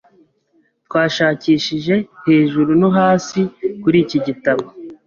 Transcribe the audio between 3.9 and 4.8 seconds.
iki gitabo.